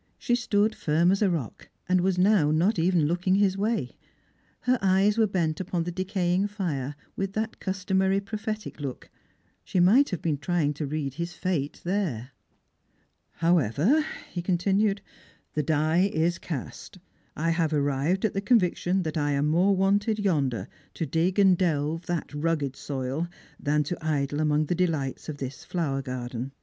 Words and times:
She 0.17 0.33
stood 0.33 0.71
Hrm 0.71 1.11
as 1.11 1.21
a 1.21 1.29
rock, 1.29 1.69
and 1.87 2.01
was 2.01 2.17
now 2.17 2.49
not 2.49 2.79
even 2.79 3.05
looking 3.05 3.35
his 3.35 3.55
way. 3.55 3.91
Her 4.61 4.79
eyes 4.81 5.15
were 5.15 5.27
bent 5.27 5.59
upon 5.59 5.83
the 5.83 5.91
decaying 5.91 6.47
fire, 6.47 6.95
with 7.15 7.33
that 7.33 7.59
customary 7.59 8.19
prophetic 8.19 8.79
look. 8.79 9.11
She 9.63 9.79
might 9.79 10.09
have 10.09 10.19
been 10.19 10.39
trying 10.39 10.73
to 10.73 10.87
read 10.87 11.13
his 11.13 11.33
fate 11.33 11.81
there." 11.83 12.31
However," 13.45 14.03
he 14.31 14.41
continued, 14.41 15.03
"the 15.53 15.61
die 15.61 16.09
is 16.11 16.39
cast. 16.39 16.97
I 17.35 17.51
have 17.51 17.71
arrived 17.71 18.25
at 18.25 18.33
the 18.33 18.41
conviction 18.41 19.03
that 19.03 19.17
I 19.17 19.33
am 19.33 19.45
more 19.49 19.75
wanted 19.75 20.17
yonder, 20.17 20.67
to 20.95 21.05
dig 21.05 21.37
and 21.37 21.55
dtlve 21.55 22.05
that 22.07 22.33
rugged 22.33 22.75
soil, 22.75 23.27
than 23.59 23.83
to 23.83 24.03
idle 24.03 24.39
among 24.39 24.65
the 24.65 24.73
delights 24.73 25.29
of 25.29 25.37
this 25.37 25.63
flower 25.63 26.01
garden. 26.01 26.53